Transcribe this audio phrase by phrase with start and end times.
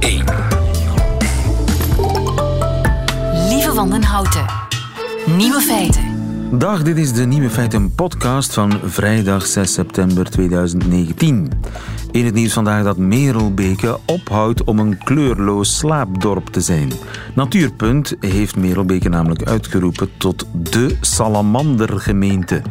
[0.00, 0.24] 1.
[3.48, 4.44] Lieve Wandenhouten.
[5.36, 6.02] Nieuwe feiten.
[6.58, 11.50] Dag, dit is de Nieuwe Feiten podcast van vrijdag 6 september 2019.
[12.12, 16.92] In het nieuws vandaag dat Merelbeke ophoudt om een kleurloos slaapdorp te zijn.
[17.34, 22.62] Natuurpunt heeft Merelbeke namelijk uitgeroepen tot de salamandergemeente.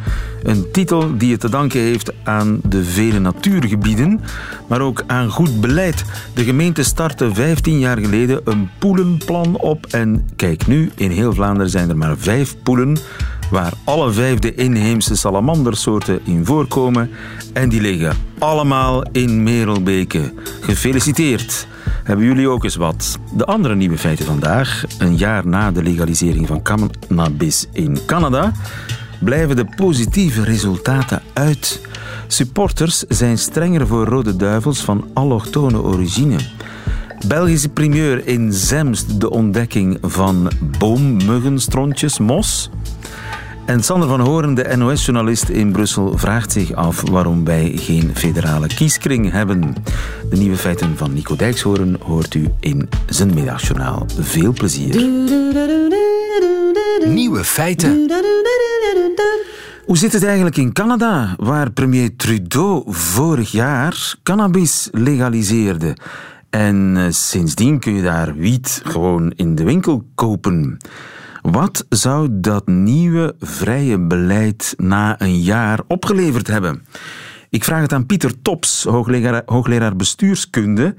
[0.42, 4.20] Een titel die het te danken heeft aan de vele natuurgebieden,
[4.68, 6.04] maar ook aan goed beleid.
[6.34, 11.70] De gemeente startte 15 jaar geleden een poelenplan op en kijk nu, in heel Vlaanderen
[11.70, 12.98] zijn er maar vijf poelen
[13.50, 17.10] waar alle vijf de inheemse salamandersoorten in voorkomen.
[17.52, 20.32] En die liggen allemaal in Merelbeke.
[20.60, 21.66] Gefeliciteerd!
[22.04, 23.18] Hebben jullie ook eens wat?
[23.36, 28.52] De andere nieuwe feiten vandaag, een jaar na de legalisering van cannabis in Canada,
[29.20, 31.88] blijven de positieve resultaten uit.
[32.26, 36.36] Supporters zijn strenger voor rode duivels van allochtone origine.
[37.26, 42.70] Belgische primeur in Zemst de ontdekking van boommuggenstronjes, mos.
[43.70, 48.66] En Sander van Horen, de NOS-journalist in Brussel, vraagt zich af waarom wij geen federale
[48.66, 49.74] kieskring hebben.
[50.30, 54.06] De nieuwe feiten van Nico Dijkshoorn hoort u in zijn middagjournaal.
[54.18, 54.94] Veel plezier.
[57.06, 58.10] Nieuwe feiten.
[59.86, 65.96] Hoe zit het eigenlijk in Canada, waar premier Trudeau vorig jaar cannabis legaliseerde?
[66.50, 70.78] En eh, sindsdien kun je daar wiet gewoon in de winkel kopen.
[71.42, 76.84] Wat zou dat nieuwe vrije beleid na een jaar opgeleverd hebben?
[77.50, 80.94] Ik vraag het aan Pieter Tops, hoogleraar, hoogleraar bestuurskunde,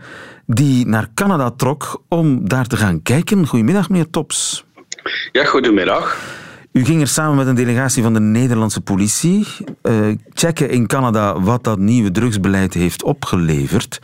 [0.45, 3.47] die naar Canada trok om daar te gaan kijken.
[3.47, 4.65] Goedemiddag, meneer Tops.
[5.31, 6.17] Ja, goedemiddag.
[6.71, 9.47] U ging er samen met een delegatie van de Nederlandse politie
[9.83, 13.99] uh, checken in Canada wat dat nieuwe drugsbeleid heeft opgeleverd.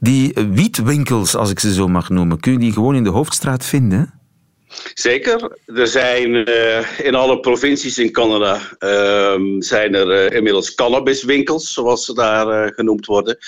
[0.00, 3.64] Die wietwinkels, als ik ze zo mag noemen, kun je die gewoon in de hoofdstraat
[3.64, 4.19] vinden?
[4.94, 5.58] Zeker.
[5.66, 12.04] Er zijn uh, in alle provincies in Canada uh, zijn er uh, inmiddels cannabiswinkels, zoals
[12.04, 13.38] ze daar genoemd worden,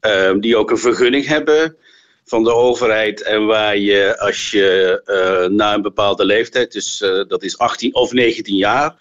[0.00, 1.76] ehm, die ook een vergunning hebben
[2.24, 7.58] van de overheid en waar je als je na een bepaalde leeftijd, dus dat is
[7.58, 8.94] 18 of 19 jaar,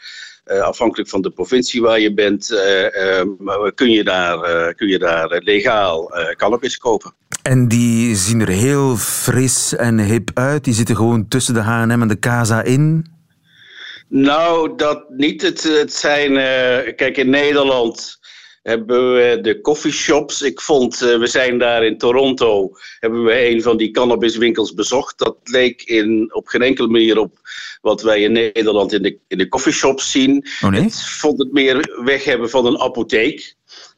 [0.60, 3.28] afhankelijk van de provincie waar je bent, ehm,
[3.76, 7.14] kun, je daar, kun je daar legaal cannabis kopen.
[7.42, 10.64] En die zien er heel fris en hip uit.
[10.64, 13.06] Die zitten gewoon tussen de H&M en de Casa in.
[14.08, 15.42] Nou, dat niet.
[15.42, 16.32] Het, het zijn...
[16.32, 18.20] Uh, kijk, in Nederland
[18.62, 20.42] hebben we de coffeeshops.
[20.42, 25.18] Ik vond, uh, we zijn daar in Toronto, hebben we een van die cannabiswinkels bezocht.
[25.18, 27.38] Dat leek in, op geen enkele manier op
[27.82, 30.46] wat wij in Nederland in de, in de coffeeshops zien.
[30.64, 30.90] Oh nee?
[30.94, 33.56] Vond het meer weg hebben van een apotheek.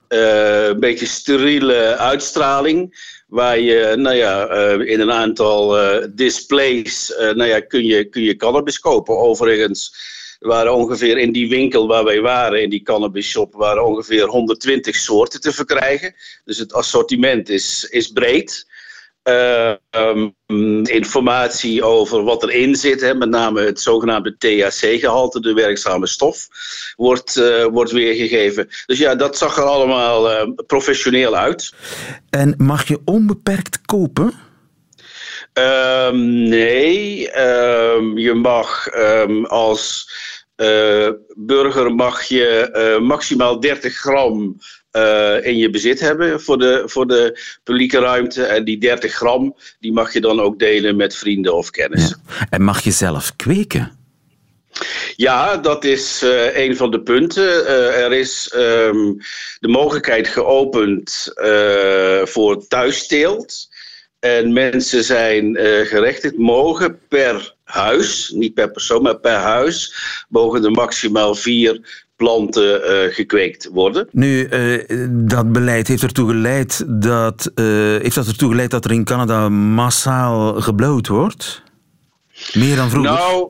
[0.09, 7.13] Uh, een beetje steriele uitstraling waar je nou ja, uh, in een aantal uh, displays
[7.17, 9.17] nou ja, kun, je, kun je cannabis kopen.
[9.17, 10.11] Overigens
[10.43, 14.95] waren ongeveer in die winkel waar wij waren, in die cannabis shop, waren ongeveer 120
[14.95, 16.15] soorten te verkrijgen.
[16.45, 18.67] Dus het assortiment is, is breed.
[19.23, 20.35] Uh, um,
[20.85, 26.47] informatie over wat erin zit, hè, met name het zogenaamde THC-gehalte, de werkzame stof,
[26.95, 28.67] wordt, uh, wordt weergegeven.
[28.85, 31.73] Dus ja, dat zag er allemaal uh, professioneel uit.
[32.29, 34.33] En mag je onbeperkt kopen?
[35.53, 38.89] Um, nee, um, je mag
[39.47, 40.11] als
[41.35, 44.57] burger mag je maximaal 30 gram
[44.97, 48.43] uh, in je bezit hebben voor de, voor de publieke ruimte.
[48.43, 52.21] En die 30 gram die mag je dan ook delen met vrienden of kennissen.
[52.27, 52.45] Ja.
[52.49, 54.01] En mag je zelf kweken?
[55.15, 57.43] Ja, dat is uh, een van de punten.
[57.43, 59.17] Uh, er is um,
[59.59, 61.31] de mogelijkheid geopend
[62.23, 63.71] voor thuisteelt.
[64.19, 65.55] En mensen zijn
[65.85, 69.95] gerechtigd, mogen per huis, niet per persoon, maar per huis,
[70.29, 74.07] mogen er maximaal vier planten uh, gekweekt worden.
[74.11, 77.65] Nu, uh, dat beleid heeft ertoe geleid dat, uh,
[78.01, 81.63] heeft dat ertoe geleid dat er in Canada massaal gebloot wordt?
[82.53, 83.11] Meer dan vroeger?
[83.11, 83.49] Nou,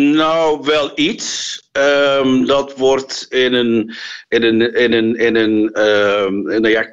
[0.00, 1.60] nou wel iets.
[2.20, 3.94] Um, dat wordt in een,
[4.28, 6.92] in een, in een, in een um, nou ja,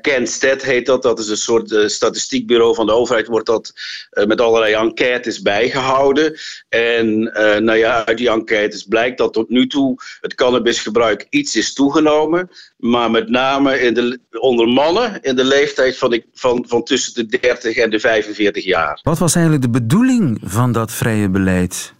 [0.61, 1.03] heet dat.
[1.03, 3.27] Dat is een soort uh, statistiekbureau van de overheid.
[3.27, 3.73] Wordt dat
[4.11, 6.37] uh, met allerlei enquêtes bijgehouden.
[6.69, 11.55] En uh, nou ja, uit die enquêtes blijkt dat tot nu toe het cannabisgebruik iets
[11.55, 12.49] is toegenomen.
[12.77, 17.13] Maar met name in de, onder mannen in de leeftijd van, de, van, van tussen
[17.13, 18.99] de 30 en de 45 jaar.
[19.03, 21.93] Wat was eigenlijk de bedoeling van dat vrije beleid?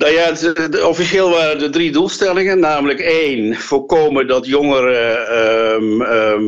[0.00, 0.32] Nou ja,
[0.86, 2.58] officieel waren er drie doelstellingen.
[2.58, 5.36] Namelijk één, voorkomen dat jongeren
[5.74, 6.02] um,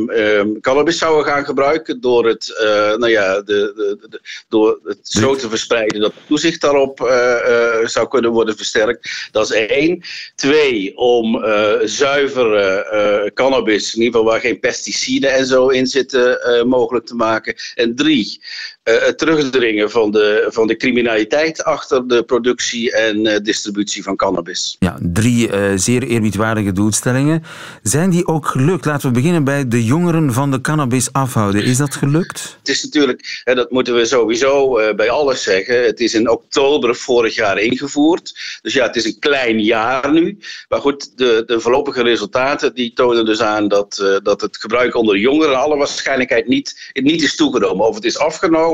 [0.09, 2.01] um, cannabis zouden gaan gebruiken.
[2.01, 4.19] Door het, uh, nou ja, de,
[4.49, 9.29] door het zo te verspreiden dat toezicht daarop uh, uh, zou kunnen worden versterkt.
[9.31, 10.01] Dat is één.
[10.35, 11.45] Twee, om
[11.83, 17.55] zuivere cannabis, in ieder geval waar geen pesticiden en zo in zitten, mogelijk te maken.
[17.75, 18.41] En drie,
[18.83, 24.75] het terugdringen van de, van de criminaliteit achter de productie en distributie van cannabis.
[24.79, 27.43] Ja, drie uh, zeer eerbiedwaardige doelstellingen.
[27.81, 28.85] Zijn die ook gelukt?
[28.85, 31.63] Laten we beginnen bij de jongeren van de cannabis afhouden.
[31.63, 32.57] Is dat gelukt?
[32.59, 35.83] Het is natuurlijk, hè, dat moeten we sowieso bij alles zeggen.
[35.83, 38.59] Het is in oktober vorig jaar ingevoerd.
[38.61, 40.37] Dus ja, het is een klein jaar nu.
[40.69, 45.17] Maar goed, de, de voorlopige resultaten die tonen dus aan dat, dat het gebruik onder
[45.17, 47.87] jongeren alle waarschijnlijkheid niet, niet is toegenomen.
[47.87, 48.71] Of het is afgenomen,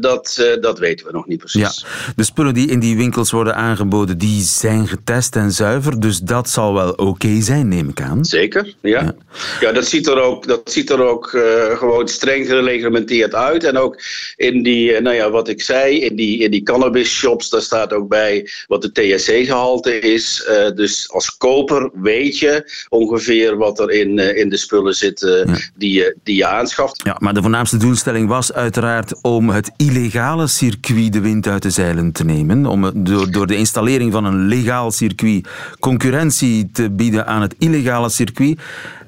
[0.00, 1.80] dat, dat weten we nog niet precies.
[1.80, 6.00] Ja, de spullen die in die winkels worden aangeboden die zijn getest en zuiver.
[6.00, 8.24] Dus dat zal wel oké zijn, neem ik aan.
[8.24, 9.02] Zeker, ja.
[9.02, 9.14] Ja,
[9.60, 11.42] ja dat ziet er ook, dat ziet er ook uh,
[11.78, 13.64] gewoon streng gereglementeerd uit.
[13.64, 14.00] En ook
[14.36, 17.92] in die, nou ja, wat ik zei, in die, in die cannabis shops, daar staat
[17.92, 20.46] ook bij wat de THC-gehalte is.
[20.48, 25.56] Uh, dus als koper weet je ongeveer wat er in, in de spullen zit ja.
[25.74, 27.00] die, je, die je aanschaft.
[27.04, 31.70] Ja, maar de voornaamste doelstelling was uiteraard om het illegale circuit de wind uit de
[31.70, 32.66] zeilen te nemen.
[32.66, 35.48] Om door, door de installering van een legaal circuit
[35.80, 38.58] concurrentie te bieden aan het illegale circuit,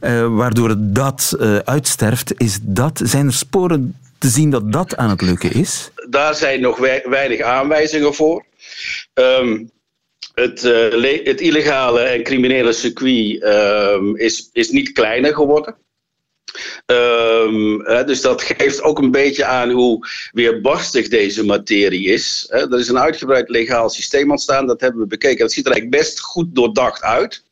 [0.00, 5.10] uh, waardoor dat uh, uitsterft, is dat, zijn er sporen te zien dat dat aan
[5.10, 5.90] het lukken is?
[6.11, 8.44] Daar zijn nog weinig aanwijzingen voor.
[9.14, 9.70] Um,
[10.34, 15.76] het, uh, het, illegale en criminele circuit um, is, is niet kleiner geworden.
[16.86, 22.46] Hè, dus dat geeft ook een beetje aan hoe weerbarstig deze materie is.
[22.48, 25.38] Er is een uitgebreid legaal systeem ontstaan, dat hebben we bekeken.
[25.38, 27.46] Dat ziet er eigenlijk best goed doordacht uit.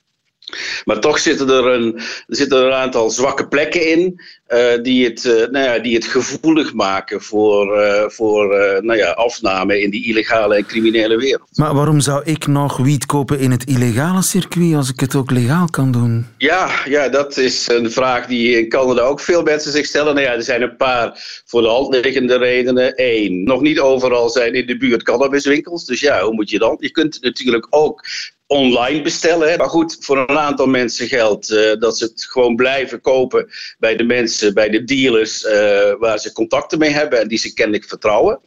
[0.84, 5.24] Maar toch zitten er een, zitten er een aantal zwakke plekken in uh, die, het,
[5.24, 8.48] uh, nou ja, die het gevoelig maken voor, uh, voor
[8.82, 11.48] nou ja, afname in die illegale en criminele wereld.
[11.52, 15.30] Maar waarom zou ik nog wiet kopen in het illegale circuit als ik het ook
[15.30, 16.26] legaal kan doen?
[16.38, 20.14] Ja, ja dat is een vraag die in Canada ook veel mensen zich stellen.
[20.14, 22.92] Nou ja, er zijn een paar voor de hand liggende redenen.
[22.96, 25.84] Eén, nog niet overal zijn in de buurt cannabiswinkels.
[25.84, 26.76] Dus ja, hoe moet je dan?
[26.80, 28.04] Je kunt natuurlijk ook
[28.46, 29.58] online bestellen.
[29.58, 33.48] Maar goed, voor een aantal mensen geldt uh, dat ze het gewoon blijven kopen
[33.78, 35.50] bij de mensen, bij de dealers uh,
[35.98, 38.40] waar ze contacten mee hebben en die ze kennelijk vertrouwen.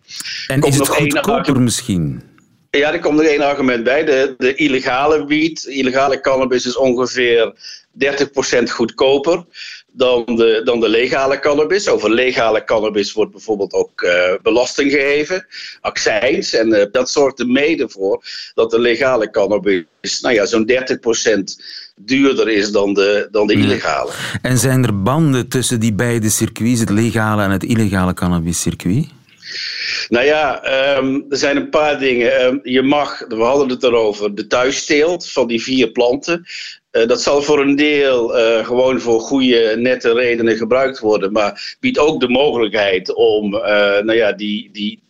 [0.48, 2.22] En is het goedkoper misschien?
[2.72, 4.06] Ja, er komt nog één argument bij.
[4.06, 7.54] De, de illegale wiet, illegale cannabis is ongeveer
[8.62, 9.46] 30% goedkoper
[9.92, 11.88] dan de, dan de legale cannabis.
[11.88, 15.46] Over legale cannabis wordt bijvoorbeeld ook uh, belasting gegeven,
[15.82, 16.54] accijns.
[16.54, 19.86] En uh, dat zorgt er mede voor dat de legale cannabis
[20.22, 21.44] nou ja, zo'n 30%
[21.96, 24.12] duurder is dan de, dan de illegale.
[24.42, 29.08] En zijn er banden tussen die beide circuits, het legale en het illegale cannabiscircuit?
[30.10, 30.62] Nou ja,
[30.98, 32.46] um, er zijn een paar dingen.
[32.46, 36.46] Um, je mag, we hadden het erover, de thuisteelt van die vier planten.
[36.92, 41.32] Uh, dat zal voor een deel uh, gewoon voor goede, nette redenen gebruikt worden.
[41.32, 43.62] Maar biedt ook de mogelijkheid om, uh,
[44.00, 45.02] nou ja, die, die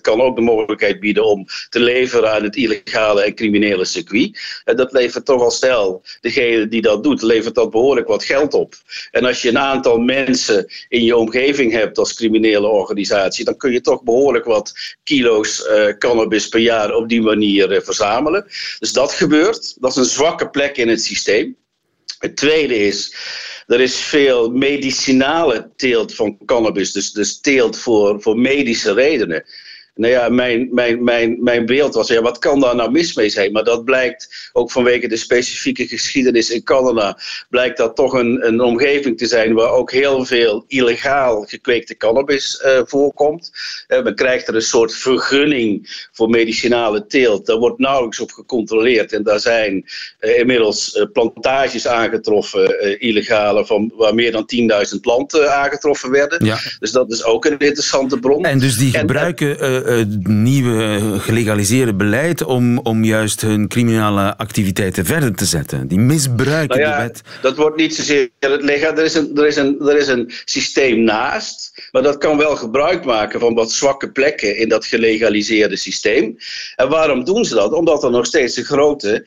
[0.00, 4.38] kan ook de mogelijkheid bieden om te leveren aan het illegale en criminele circuit.
[4.64, 8.54] En dat levert toch al snel, degene die dat doet, levert dat behoorlijk wat geld
[8.54, 8.74] op.
[9.10, 13.72] En als je een aantal mensen in je omgeving hebt als criminele organisatie, dan kun
[13.72, 18.46] je toch behoorlijk wat kilo's cannabis per jaar op die manier verzamelen.
[18.78, 19.76] Dus dat gebeurt.
[19.80, 21.56] Dat is een zwakke plek in het systeem systeem.
[22.18, 23.14] Het tweede is,
[23.66, 29.44] er is veel medicinale teelt van cannabis, dus, dus teelt voor, voor medische redenen.
[29.94, 33.28] Nou ja, mijn, mijn, mijn, mijn beeld was, ja, wat kan daar nou mis mee
[33.28, 33.52] zijn?
[33.52, 37.18] Maar dat blijkt ook vanwege de specifieke geschiedenis in Canada,
[37.48, 42.62] blijkt dat toch een, een omgeving te zijn waar ook heel veel illegaal gekweekte cannabis
[42.64, 43.52] uh, voorkomt.
[43.88, 47.46] Uh, men krijgt er een soort vergunning voor medicinale teelt.
[47.46, 49.12] Daar wordt nauwelijks op gecontroleerd.
[49.12, 49.84] En daar zijn
[50.20, 54.50] uh, inmiddels plantages aangetroffen, illegale, van, waar meer dan
[54.94, 56.44] 10.000 planten aangetroffen werden.
[56.44, 56.58] Ja.
[56.78, 58.44] Dus dat is ook een interessante bron.
[58.44, 65.34] En dus die gebruiken het nieuwe gelegaliseerde beleid om, om juist hun criminele activiteiten verder
[65.34, 65.88] te zetten.
[65.88, 67.22] Die misbruiken nou ja, de wet.
[67.42, 68.98] Dat wordt niet zozeer het.
[68.98, 72.56] Er is, een, er, is een, er is een systeem naast, maar dat kan wel
[72.56, 76.36] gebruik maken van wat zwakke plekken in dat gelegaliseerde systeem.
[76.76, 77.72] En waarom doen ze dat?
[77.72, 79.26] Omdat er nog steeds een grote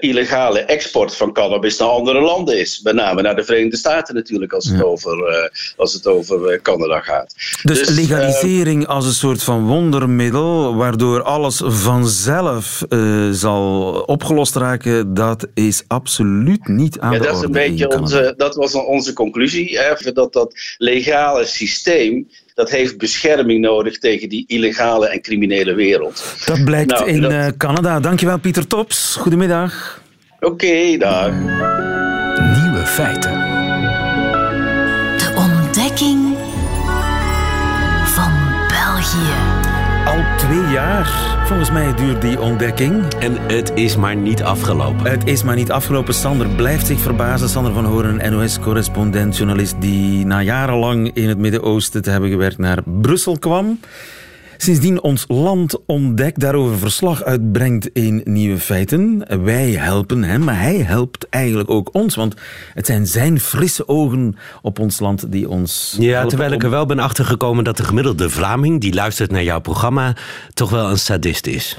[0.00, 2.80] illegale export van cannabis naar andere landen is.
[2.82, 7.34] Met name naar de Verenigde Staten natuurlijk, als het over, als het over Canada gaat.
[7.62, 12.82] Dus, dus legalisering als een soort van wondermiddel, waardoor alles vanzelf
[13.32, 17.48] zal opgelost raken, dat is absoluut niet aan ja, de dat orde.
[17.48, 19.78] Is een beetje onze, dat was onze conclusie.
[19.78, 26.24] Hè, dat dat legale systeem dat heeft bescherming nodig tegen die illegale en criminele wereld.
[26.44, 27.32] Dat blijkt nou, in dat...
[27.32, 28.00] Uh, Canada.
[28.00, 29.16] Dankjewel, Pieter Tops.
[29.20, 30.02] Goedemiddag.
[30.40, 31.32] Oké, okay, dag.
[32.62, 33.32] Nieuwe feiten.
[35.18, 36.36] De ontdekking
[38.04, 38.32] van
[38.68, 39.34] België.
[40.04, 43.14] Al twee jaar Volgens mij duurt die ontdekking.
[43.14, 45.10] En het is maar niet afgelopen.
[45.10, 46.14] Het is maar niet afgelopen.
[46.14, 47.48] Sander blijft zich verbazen.
[47.48, 52.78] Sander van Horen, NOS-correspondent, journalist die na jarenlang in het Midden-Oosten te hebben gewerkt naar
[52.84, 53.80] Brussel kwam.
[54.62, 59.24] Sindsdien ons land ontdekt, daarover verslag uitbrengt in Nieuwe Feiten.
[59.44, 62.14] Wij helpen hem, maar hij helpt eigenlijk ook ons.
[62.14, 62.34] Want
[62.74, 65.96] het zijn zijn frisse ogen op ons land die ons.
[65.98, 69.60] Ja, terwijl ik er wel ben achtergekomen dat de gemiddelde Vlaming die luistert naar jouw
[69.60, 70.16] programma
[70.54, 71.76] toch wel een sadist is.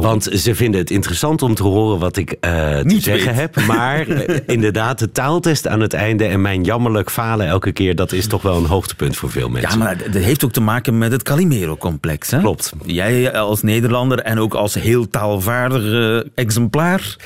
[0.00, 3.60] Want ze vinden het interessant om te horen wat ik uh, te zeggen heb.
[3.66, 7.94] Maar uh, inderdaad, de taaltest aan het einde en mijn jammerlijk falen elke keer...
[7.94, 9.78] dat is toch wel een hoogtepunt voor veel mensen.
[9.78, 12.28] Ja, maar dat heeft ook te maken met het Calimero-complex.
[12.28, 12.72] Klopt.
[12.84, 17.16] Jij als Nederlander en ook als heel taalvaardig exemplaar...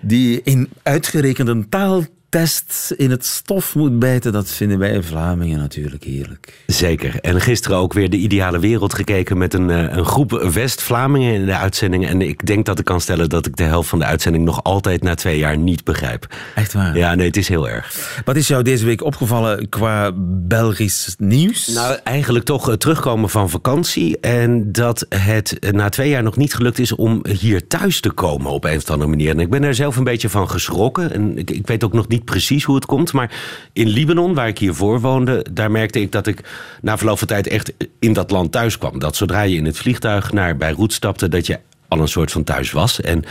[0.00, 5.58] die in uitgerekend een taal test in het stof moet bijten, dat vinden wij Vlamingen
[5.58, 6.64] natuurlijk heerlijk.
[6.66, 7.20] Zeker.
[7.20, 11.56] En gisteren ook weer de ideale wereld gekeken met een, een groep West-Vlamingen in de
[11.56, 12.06] uitzending.
[12.06, 14.62] En ik denk dat ik kan stellen dat ik de helft van de uitzending nog
[14.62, 16.34] altijd na twee jaar niet begrijp.
[16.54, 16.96] Echt waar?
[16.96, 18.20] Ja, nee, het is heel erg.
[18.24, 20.12] Wat is jou deze week opgevallen qua
[20.46, 21.66] Belgisch nieuws?
[21.66, 24.20] Nou, eigenlijk toch terugkomen van vakantie.
[24.20, 28.50] En dat het na twee jaar nog niet gelukt is om hier thuis te komen
[28.50, 29.30] op een of andere manier.
[29.30, 31.12] En ik ben er zelf een beetje van geschrokken.
[31.12, 33.12] En ik, ik weet ook nog niet precies hoe het komt.
[33.12, 33.30] Maar
[33.72, 36.40] in Libanon, waar ik hiervoor woonde, daar merkte ik dat ik
[36.80, 38.98] na verloop van tijd echt in dat land thuis kwam.
[38.98, 41.58] Dat zodra je in het vliegtuig naar Beirut stapte, dat je
[41.88, 43.00] al een soort van thuis was.
[43.00, 43.24] En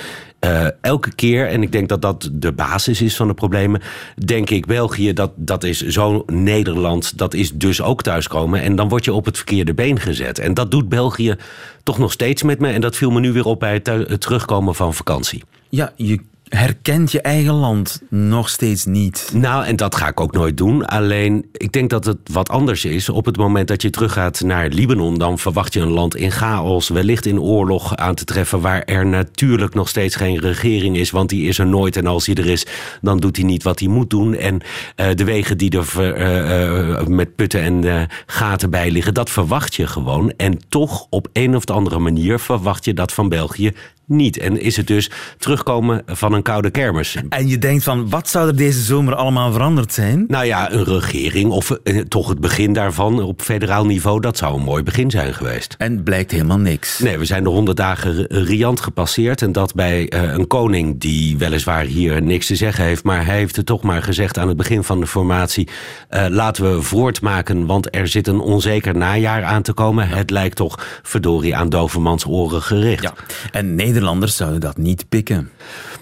[0.45, 3.81] uh, elke keer, en ik denk dat dat de basis is van de problemen,
[4.25, 8.61] denk ik België, dat, dat is zo Nederland, dat is dus ook thuiskomen.
[8.61, 10.39] En dan word je op het verkeerde been gezet.
[10.39, 11.35] En dat doet België
[11.83, 12.71] toch nog steeds met me.
[12.71, 15.43] En dat viel me nu weer op bij het, het terugkomen van vakantie.
[15.69, 19.31] Ja, je herkent je eigen land nog steeds niet.
[19.33, 20.85] Nou, en dat ga ik ook nooit doen.
[20.85, 23.09] Alleen, ik denk dat het wat anders is.
[23.09, 26.89] Op het moment dat je teruggaat naar Libanon, dan verwacht je een land in chaos,
[26.89, 31.29] wellicht in oorlog aan te treffen, waar er natuurlijk nog steeds geen regering is, want
[31.29, 31.97] die is er nooit.
[31.97, 32.65] En als die er is,
[33.01, 34.35] dan doet hij niet wat hij moet doen.
[34.35, 34.61] En
[34.95, 39.75] uh, de wegen die er uh, uh, met putten en gaten bij liggen, dat verwacht
[39.75, 40.33] je gewoon.
[40.37, 43.73] En toch, op een of andere manier, verwacht je dat van België
[44.07, 44.37] niet.
[44.37, 47.17] En is het dus terugkomen van een koude kermis.
[47.29, 50.25] En je denkt van, wat zou er deze zomer allemaal veranderd zijn?
[50.27, 54.19] Nou ja, een regering of eh, toch het begin daarvan op federaal niveau...
[54.19, 55.75] dat zou een mooi begin zijn geweest.
[55.77, 56.99] En blijkt helemaal niks.
[56.99, 59.41] Nee, we zijn de honderd dagen riant gepasseerd.
[59.41, 63.03] En dat bij uh, een koning die weliswaar hier niks te zeggen heeft...
[63.03, 65.67] maar hij heeft het toch maar gezegd aan het begin van de formatie...
[66.09, 70.07] Uh, laten we voortmaken, want er zit een onzeker najaar aan te komen.
[70.07, 73.03] Het lijkt toch verdorie aan dovermans oren gericht.
[73.03, 73.13] Ja,
[73.51, 75.49] en Nederlanders zouden dat niet pikken.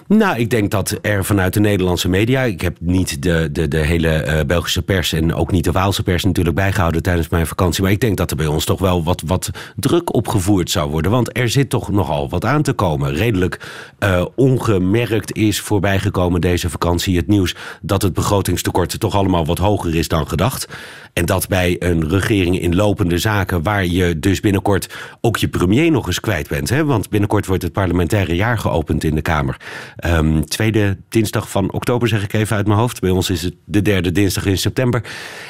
[0.08, 2.42] Nou, ik denk dat er vanuit de Nederlandse media...
[2.42, 6.04] ik heb niet de, de, de hele uh, Belgische pers en ook niet de Waalse
[6.04, 7.84] pers natuurlijk bijgehouden tijdens mijn vakantie...
[7.84, 11.12] maar ik denk dat er bij ons toch wel wat, wat druk opgevoerd zou worden.
[11.12, 13.14] Want er zit toch nogal wat aan te komen.
[13.14, 13.60] Redelijk
[14.00, 17.56] uh, ongemerkt is voorbijgekomen deze vakantie het nieuws...
[17.82, 20.68] dat het begrotingstekort toch allemaal wat hoger is dan gedacht.
[21.14, 23.64] En dat bij een regering in lopende zaken...
[23.64, 26.70] waar je dus binnenkort ook je premier nog eens kwijt bent.
[26.70, 26.86] Hè?
[26.86, 29.58] Want binnenkort wordt het parlementaire jaar geopend in de Kamer...
[30.06, 33.00] Um, tweede dinsdag van oktober, zeg ik even uit mijn hoofd.
[33.00, 35.04] Bij ons is het de derde dinsdag in september.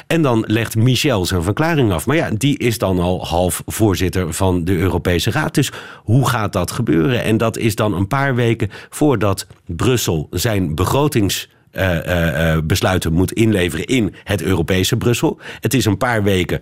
[0.06, 2.06] En dan legt Michel zijn verklaring af.
[2.06, 5.54] Maar ja, die is dan al half voorzitter van de Europese Raad.
[5.54, 7.22] Dus hoe gaat dat gebeuren?
[7.22, 11.48] En dat is dan een paar weken voordat Brussel zijn begrotings.
[11.76, 15.38] Uh, uh, besluiten moet inleveren in het Europese Brussel.
[15.60, 16.60] Het is een paar weken,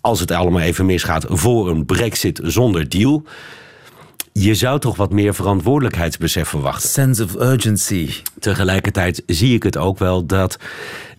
[0.00, 3.24] als het allemaal even misgaat, voor een brexit zonder deal.
[4.32, 6.88] Je zou toch wat meer verantwoordelijkheidsbesef verwachten.
[6.88, 8.10] Sense of urgency.
[8.38, 10.58] Tegelijkertijd zie ik het ook wel dat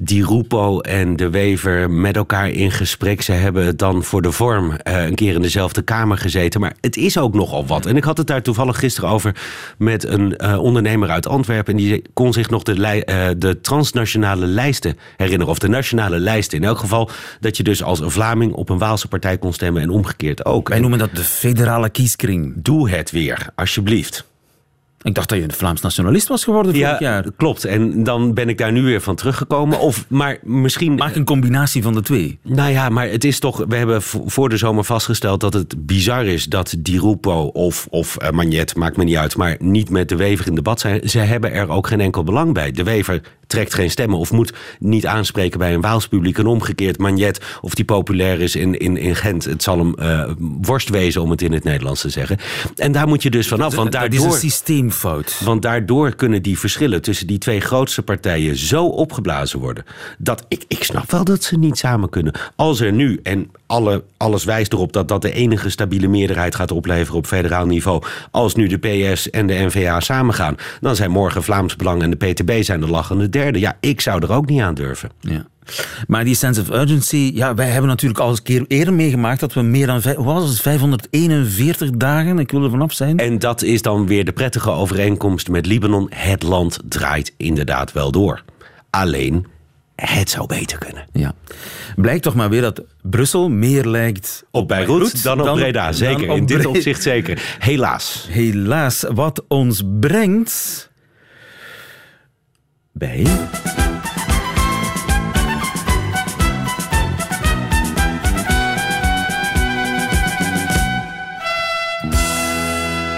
[0.01, 3.21] die Rupo en de Wever met elkaar in gesprek.
[3.21, 6.61] Ze hebben dan voor de vorm uh, een keer in dezelfde kamer gezeten.
[6.61, 7.85] Maar het is ook nogal wat.
[7.85, 9.35] En ik had het daar toevallig gisteren over
[9.77, 11.73] met een uh, ondernemer uit Antwerpen.
[11.73, 15.51] En die kon zich nog de, uh, de transnationale lijsten herinneren.
[15.53, 16.57] Of de nationale lijsten.
[16.57, 19.81] In elk geval dat je dus als een Vlaming op een Waalse partij kon stemmen.
[19.81, 20.69] En omgekeerd ook.
[20.69, 22.53] Wij noemen dat de federale kieskring.
[22.55, 24.27] Doe het weer, alsjeblieft.
[25.01, 27.25] Ik dacht dat je een Vlaams nationalist was geworden vorig Ja, jaar.
[27.37, 27.65] klopt.
[27.65, 29.79] En dan ben ik daar nu weer van teruggekomen.
[29.79, 30.95] Of, maar misschien...
[30.95, 32.39] Maak een combinatie van de twee.
[32.43, 33.65] Nou ja, maar het is toch.
[33.67, 38.17] We hebben voor de zomer vastgesteld dat het bizar is dat Di Rupo of, of
[38.17, 41.09] eh, Magnet, maakt me niet uit, maar niet met de Wever in debat zijn.
[41.09, 42.71] Ze hebben er ook geen enkel belang bij.
[42.71, 46.37] De Wever trekt geen stemmen of moet niet aanspreken bij een Waals publiek.
[46.37, 50.31] En omgekeerd, Magnet, of die populair is in, in, in Gent, het zal hem eh,
[50.61, 52.37] worst wezen om het in het Nederlands te zeggen.
[52.75, 54.33] En daar moet je dus vanaf, want dat is daardoor.
[54.33, 55.41] een systeemfout.
[55.43, 59.85] Want daardoor kunnen die verschillen tussen die twee grootste partijen zo opgeblazen worden.
[60.17, 62.33] Dat ik, ik snap wel dat ze niet samen kunnen.
[62.55, 66.71] Als er nu, en alle, alles wijst erop dat dat de enige stabiele meerderheid gaat
[66.71, 68.03] opleveren op federaal niveau.
[68.31, 72.15] Als nu de PS en de NVA samengaan, dan zijn morgen Vlaams Belang en de
[72.15, 73.59] PTB zijn de lachende derde.
[73.59, 75.09] Ja, ik zou er ook niet aan durven.
[75.19, 75.45] Ja.
[76.07, 79.39] Maar die sense of urgency, ja, wij hebben natuurlijk al eens een keer eerder meegemaakt
[79.39, 83.17] dat we meer dan was het, 541 dagen, ik wil er vanaf zijn.
[83.17, 86.07] En dat is dan weer de prettige overeenkomst met Libanon.
[86.09, 88.43] Het land draait inderdaad wel door.
[88.89, 89.45] Alleen,
[90.05, 91.05] het zou beter kunnen.
[91.13, 91.33] Ja.
[91.95, 96.19] Blijkt toch maar weer dat Brussel meer lijkt Op Beirut dan op Breda, zeker.
[96.21, 97.55] dan op In dit opzicht zeker.
[97.59, 98.27] Helaas.
[98.29, 100.89] Helaas, wat ons brengt
[102.91, 103.25] bij.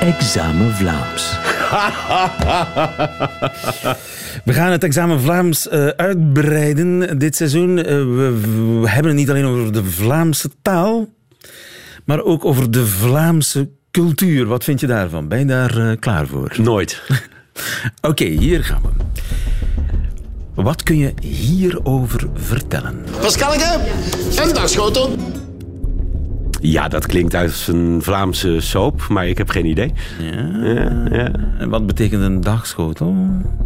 [0.01, 1.37] Examen Vlaams.
[4.45, 7.77] We gaan het examen Vlaams eh, uitbreiden dit seizoen.
[7.77, 8.39] Eh, we,
[8.81, 11.07] we hebben het niet alleen over de Vlaamse taal,
[12.05, 14.45] maar ook over de Vlaamse cultuur.
[14.45, 15.27] Wat vind je daarvan?
[15.27, 16.53] Ben je daar eh, klaar voor?
[16.57, 17.01] Nooit.
[18.09, 18.89] Oké, hier gaan we.
[20.61, 23.03] Wat kun je hierover vertellen?
[23.21, 23.79] Pascalke,
[24.35, 25.17] een dagschotel.
[26.61, 29.93] Ja, dat klinkt uit een Vlaamse soap, maar ik heb geen idee.
[30.61, 31.31] Ja, ja.
[31.57, 33.15] En Wat betekent een dagschotel?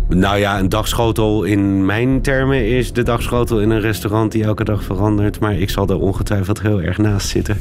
[0.10, 4.64] Nou ja, een dagschotel in mijn termen is de dagschotel in een restaurant die elke
[4.64, 5.40] dag verandert.
[5.40, 7.58] Maar ik zal er ongetwijfeld heel erg naast zitten.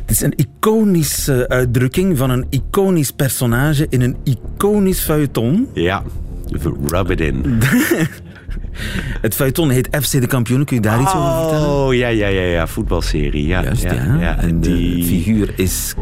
[0.00, 5.68] Het is een iconische uitdrukking van een iconisch personage in een iconisch feuilleton.
[5.74, 6.02] Ja,
[6.88, 7.42] rub it in.
[9.22, 10.66] Het feuilleton heet FC de Kampioenen.
[10.66, 11.68] Kun je daar iets over vertellen?
[11.68, 13.46] Oh, ja, ja, ja, ja, voetbalserie.
[13.46, 13.92] Ja, Juist, ja.
[13.92, 14.38] ja, ja.
[14.38, 15.04] En de die...
[15.04, 15.94] figuur is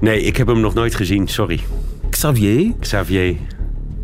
[0.00, 1.60] Nee, ik heb hem nog nooit gezien, sorry.
[2.10, 2.72] Xavier.
[2.80, 3.36] Xavier.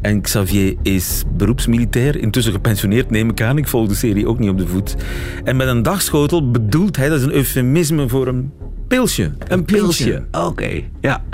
[0.01, 3.59] En Xavier is beroepsmilitair, intussen gepensioneerd neem ik aan.
[3.59, 4.97] Ik volg de serie ook niet op de voet.
[5.45, 8.53] En met een dagschotel bedoelt hij, dat is een eufemisme voor een
[8.89, 9.33] pilsje.
[9.49, 10.25] Een, pilsje.
[10.31, 11.25] Oké, ja.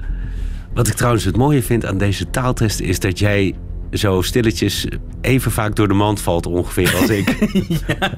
[0.74, 3.54] Wat ik trouwens het mooie vind aan deze taaltest is dat jij
[3.92, 4.86] zo stilletjes
[5.20, 7.36] even vaak door de mand valt ongeveer als ik.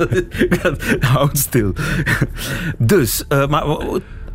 [1.13, 1.73] Houd stil.
[2.79, 3.65] Dus, eh, maar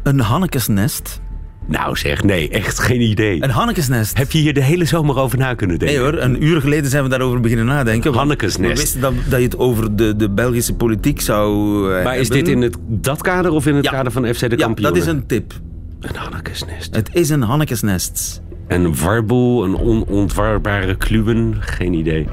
[0.04, 1.22] een Hannekesnest.
[1.68, 3.44] nou zeg, nee, echt geen idee.
[3.44, 4.18] Een Hannekesnest.
[4.18, 5.98] Heb je hier de hele zomer over na kunnen denken?
[5.98, 8.14] Nee hoor, een uur geleden zijn we daarover beginnen nadenken.
[8.14, 8.74] Hannekesnest.
[8.74, 11.54] We wisten dat, dat je het over de, de Belgische politiek zou
[11.98, 13.92] eh, Maar is dit in het, dat kader of in het Ja.
[13.92, 14.94] kader van FC de Ja, Kampioenen?
[14.94, 15.54] dat is een tip.
[16.00, 16.96] Een Hannekesnest.
[16.96, 18.42] Het is een Hannekesnest.
[18.68, 22.28] Een warboel, een onontwarbare kluwen, geen idee.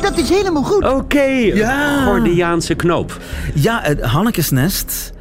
[0.00, 0.84] Dat is helemaal goed.
[0.92, 2.04] Oké, Ja.
[2.04, 3.18] Gordiaanse knoop.
[3.54, 5.12] Ja, het Hannekesnest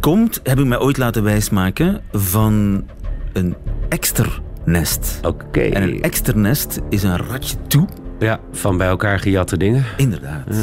[0.00, 2.84] komt, heb ik mij ooit laten wijsmaken, van
[3.32, 3.54] een
[3.88, 5.18] eksternest.
[5.22, 5.60] Oké.
[5.60, 7.86] En een eksternest is een ratje toe.
[8.18, 9.84] Ja, van bij elkaar gejatte dingen.
[9.96, 10.56] Inderdaad.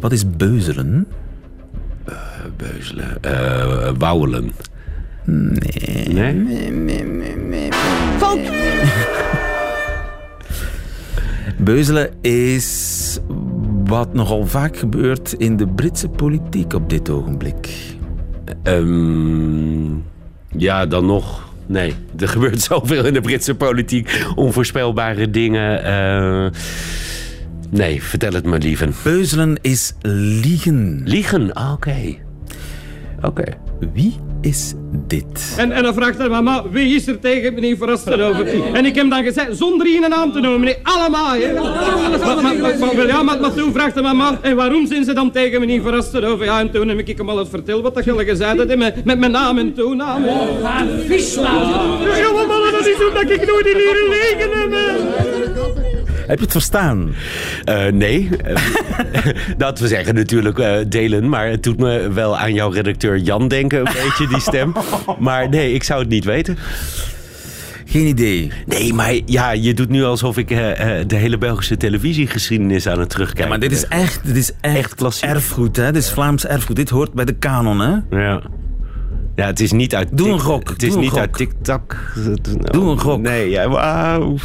[0.00, 1.06] Wat is beuzelen?
[2.56, 3.16] Beuzelen.
[3.20, 4.52] eh wauwelen.
[5.24, 6.08] Nee.
[6.08, 7.68] Nee?
[8.18, 8.38] Fout.
[11.58, 13.18] Beuzelen is
[13.84, 17.68] wat nogal vaak gebeurt in de Britse politiek op dit ogenblik.
[18.62, 19.92] Ehm,
[20.56, 21.52] ja, dan nog.
[21.66, 24.26] Nee, er gebeurt zoveel in de Britse politiek.
[24.34, 25.84] Onvoorspelbare dingen.
[25.84, 26.50] eh,
[27.70, 28.88] nee, vertel het me liever.
[29.02, 29.94] Beuzelen is
[30.42, 31.00] liegen.
[31.04, 32.16] Liegen, ah, oké.
[33.22, 33.44] Oké.
[33.92, 34.72] Wie is
[35.06, 35.54] dit?
[35.56, 38.46] En, en dan vraagt hij mama, wie is er tegen meneer Verrastenhoven?
[38.74, 41.52] En ik heb dan gezegd, zonder hier een naam te noemen, nee, allemaal, hè.
[41.52, 45.12] Maar, maar, maar, maar, ja, maar, maar toen vraagt de mama, en waarom zijn ze
[45.12, 46.46] dan tegen meneer Verrastenhoven?
[46.46, 49.04] Ja, en toen heb ik hem al het verteld wat dat jullie gezegd had, met,
[49.04, 50.22] met mijn naam en toenaam.
[50.22, 50.30] hè.
[52.18, 55.33] Ja, maar mannen, dat is omdat ik nooit in hier liggen heb.
[56.26, 57.14] Heb je het verstaan?
[57.64, 58.28] Eh, nee.
[58.44, 58.56] Eh,
[59.56, 61.28] dat we zeggen natuurlijk eh, delen.
[61.28, 64.72] Maar het doet me wel aan jouw redacteur Jan denken, een beetje die stem.
[65.18, 66.58] Maar nee, ik zou het niet weten.
[67.86, 68.52] Geen idee.
[68.66, 70.48] Nee, maar ja, je doet nu alsof ik
[71.06, 74.76] de hele Belgische televisiegeschiedenis aan het terugkijken Ja, maar dit is echt, dit is echt,
[74.76, 75.28] Echt klassiek.
[75.28, 75.92] erfgoed, hè?
[75.92, 76.76] Dit is Vlaams erfgoed.
[76.76, 78.18] Dit hoort bij de kanon, hè?
[78.24, 78.42] Ja.
[79.34, 80.08] Ja, het is niet uit...
[80.12, 81.18] Doe een gok, Het is niet gok.
[81.18, 81.96] uit TikTok.
[82.60, 83.20] Doe een gok.
[83.20, 84.36] Nee, ja, wauw.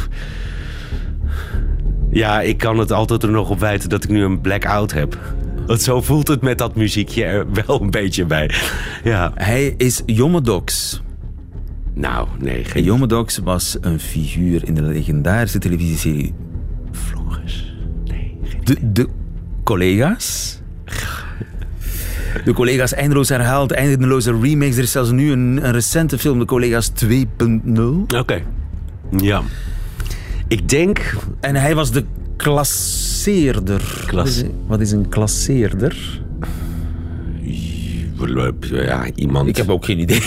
[2.10, 5.18] Ja, ik kan het altijd er nog op wijten dat ik nu een blackout heb.
[5.66, 8.50] Want zo voelt het met dat muziekje er wel een beetje bij.
[9.04, 9.32] Ja.
[9.34, 11.00] Hij is Jommedox.
[11.94, 16.34] Nou, nee, En geen Jommedox was een figuur in de legendarische televisieserie
[16.92, 17.74] Floris.
[18.04, 18.60] Nee, geen...
[18.64, 19.08] De, de
[19.64, 20.58] collega's.
[22.44, 24.76] De collega's eindeloos herhaald, eindeloze remakes.
[24.76, 27.82] Er is zelfs nu een, een recente film, De Collega's 2.0.
[28.16, 28.42] Oké.
[29.16, 29.42] Ja.
[30.50, 31.16] Ik denk...
[31.40, 32.04] En hij was de
[32.36, 34.04] klasseerder.
[34.66, 36.22] Wat is een klasseerder?
[38.60, 39.48] Ja, iemand...
[39.48, 40.20] Ik heb ook geen idee.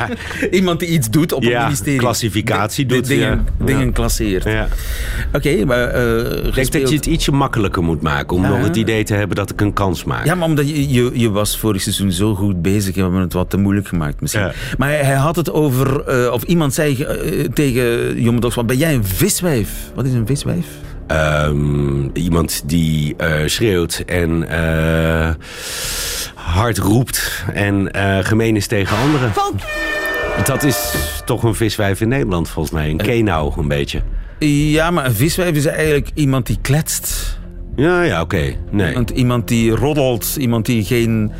[0.50, 1.98] Iemand die iets doet op een Ja, ministerie.
[1.98, 3.64] klassificatie doet, Dingen, ja.
[3.66, 3.92] dingen Ja.
[3.92, 4.44] klasseert.
[4.44, 4.68] Ja.
[5.32, 5.88] Oké, maar...
[6.46, 8.48] Ik denk dat je het ietsje makkelijker moet maken om Ja.
[8.48, 10.24] nog het idee te hebben dat ik een kans maak.
[10.24, 13.32] Ja, maar omdat je, je, je was vorig seizoen zo goed bezig, hebben we het
[13.32, 14.42] wat te moeilijk gemaakt misschien.
[14.42, 14.52] Ja.
[14.78, 18.66] Maar hij, hij had het over, eh, of iemand zei eh, tegen Jonge Dogs, wat
[18.66, 19.70] ben jij een viswijf?
[19.94, 20.66] Wat is een viswijf?
[21.06, 24.48] Ehm, iemand die schreeuwt en
[26.44, 29.32] hard roept en eh, gemeen is tegen anderen.
[30.44, 32.90] Dat is toch een viswijf in Nederland volgens mij.
[32.90, 34.02] Een kenau een beetje.
[34.48, 37.38] Ja, maar een viswijf is eigenlijk iemand die kletst.
[37.76, 38.54] Ja, ja, oké.
[38.70, 38.88] Nee.
[38.88, 41.32] Iemand, iemand die roddelt, iemand die geen,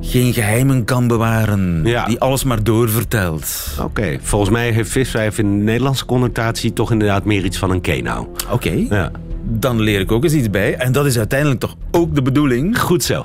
[0.00, 1.80] geen geheimen kan bewaren.
[1.84, 2.04] Ja.
[2.06, 3.76] Die alles maar doorvertelt.
[3.80, 7.80] Oké, volgens mij heeft viswijf in de Nederlandse connotatie toch inderdaad meer iets van een
[7.80, 8.26] kenau.
[8.50, 9.10] Oké, Ja.
[9.42, 10.74] dan leer ik ook eens iets bij.
[10.74, 12.78] En dat is uiteindelijk toch ook de bedoeling.
[12.80, 13.24] Goed zo.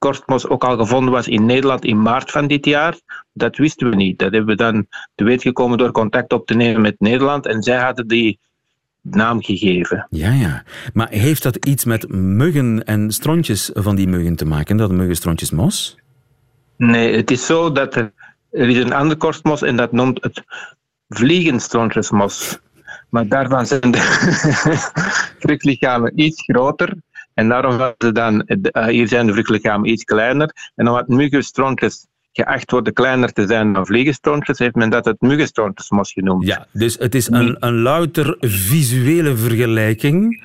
[0.00, 2.94] kortmos ook al gevonden was in Nederland in maart van dit jaar.
[3.32, 4.18] Dat wisten we niet.
[4.18, 7.46] Dat hebben we dan te weten gekomen door contact op te nemen met Nederland.
[7.46, 8.38] En zij hadden die
[9.02, 10.06] naam gegeven.
[10.10, 10.62] Ja, ja.
[10.92, 14.76] Maar heeft dat iets met muggen en strontjes van die muggen te maken?
[14.76, 15.96] Dat muggenstrontjesmos?
[16.76, 18.12] Nee, het is zo dat er,
[18.50, 20.42] er is een ander kortmos en dat noemt het
[21.08, 22.58] vliegenstrontjesmos.
[23.08, 23.98] Maar daarvan zijn de
[25.40, 26.94] vruchtlichamen iets groter.
[27.40, 30.70] En daarom ze dan, eh, hier zijn de vruchtlichamen iets kleiner.
[30.74, 36.12] En omdat muggenstrontjes geacht worden kleiner te zijn dan vliegenstrontjes, heeft men dat het muggenstrontjesmos
[36.12, 36.46] genoemd.
[36.46, 40.44] Ja, dus het is een, een louter visuele vergelijking.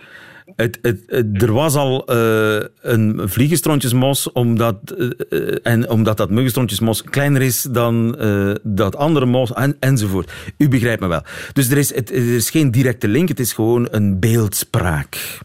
[0.56, 4.78] Het, het, er was al eh, een vliegenstrontjesmos, omdat,
[5.30, 8.18] eh, en omdat dat muggenstrontjesmos kleiner is dan
[8.64, 10.32] dat andere mos, en, enzovoort.
[10.58, 11.24] U begrijpt me wel.
[11.54, 15.44] Dus er is, er is geen directe link, het is gewoon een beeldspraak.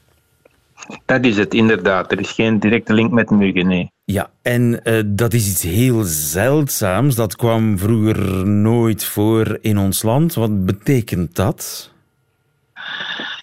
[1.04, 2.12] Dat is het inderdaad.
[2.12, 3.90] Er is geen directe link met muggen, nee.
[4.04, 7.14] Ja, en eh, dat is iets heel zeldzaams.
[7.14, 10.34] Dat kwam vroeger nooit voor in ons land.
[10.34, 11.92] Wat betekent dat?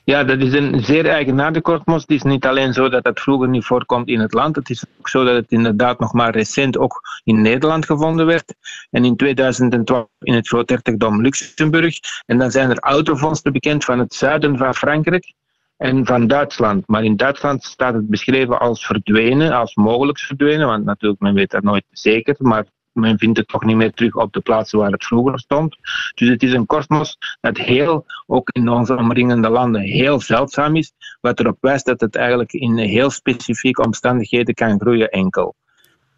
[0.04, 2.02] Ja, dat is een zeer eigenaardige kortmos.
[2.02, 4.56] Het is niet alleen zo dat het vroeger niet voorkomt in het land.
[4.56, 8.54] Het is ook zo dat het inderdaad nog maar recent ook in Nederland gevonden werd.
[8.92, 11.98] En in 2012 in het Groothertogdom Luxemburg.
[12.26, 15.34] En dan zijn er autovondsten bekend van het zuiden van Frankrijk
[15.78, 16.88] en van Duitsland.
[16.88, 20.68] Maar in Duitsland staat het beschreven als verdwenen, als mogelijk verdwenen.
[20.68, 22.36] Want natuurlijk, men weet dat nooit zeker.
[22.40, 25.78] Maar men vindt het toch niet meer terug op de plaatsen waar het vroeger stond.
[26.16, 30.94] Dus het is een kosmos dat heel, ook in onze omringende landen, heel zeldzaam is.
[31.22, 35.56] Wat erop wijst dat het eigenlijk in heel specifieke omstandigheden kan groeien enkel.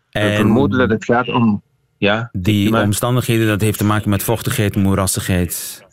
[0.10, 1.62] We En vermoeden dat het gaat om...
[1.98, 5.88] Ja, die omstandigheden, dat heeft te maken met vochtigheid, moerassigheid.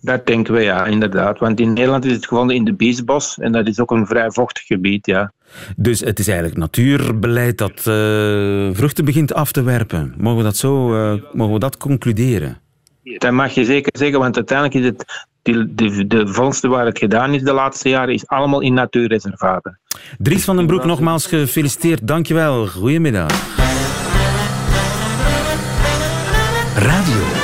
[0.00, 1.38] Dat denken we, ja, inderdaad.
[1.38, 4.30] Want in Nederland is het gevonden in de Biesbos en dat is ook een vrij
[4.30, 5.32] vochtig gebied, ja.
[5.76, 7.84] Dus het is eigenlijk natuurbeleid dat eh,
[8.72, 10.14] vruchten begint af te werpen.
[10.16, 12.60] Mogen we dat zo eh, mogen we dat concluderen?
[13.02, 15.28] Dat mag je zeker zeggen, want uiteindelijk is het...
[15.42, 19.80] Die, de, de vondsten waar het gedaan is de laatste jaren, is allemaal in natuurreservaten.
[20.18, 22.06] Dries van den Broek, nogmaals gefeliciteerd.
[22.06, 22.66] Dankjewel.
[22.66, 23.30] Goedemiddag.
[26.74, 27.39] Radio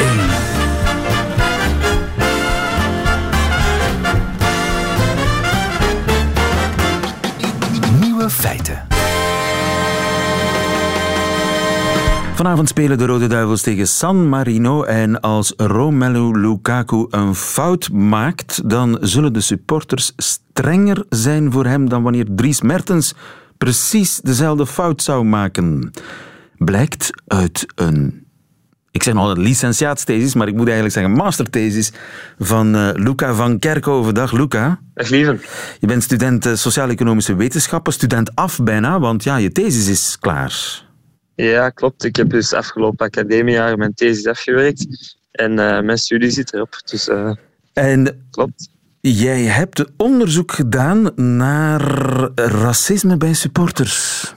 [12.37, 14.83] Vanavond spelen de Rode Duivels tegen San Marino.
[14.83, 21.89] En als Romelu Lukaku een fout maakt, dan zullen de supporters strenger zijn voor hem
[21.89, 23.15] dan wanneer Dries Mertens
[23.59, 25.93] precies dezelfde fout zou maken.
[26.57, 28.27] Blijkt uit een.
[28.91, 31.93] Ik zeg nog een licentiaatsthesis, maar ik moet eigenlijk zeggen masterthesis
[32.39, 34.15] van eh, Luca van Kerkhoven.
[34.15, 34.81] Dag Luca.
[34.95, 35.39] Dag lieve.
[35.81, 40.85] Je bent student eh, sociaal-economische wetenschappen, student af bijna, want ja, je thesis is klaar.
[41.37, 42.05] Ja, klopt.
[42.05, 44.87] Ik heb dus afgelopen academiejaar mijn thesis afgewerkt.
[45.31, 46.81] En eh, mijn studie zit erop.
[46.85, 47.33] Dus eh,
[47.73, 48.69] En klopt.
[49.01, 51.81] jij hebt onderzoek gedaan naar
[52.35, 54.33] racisme bij supporters.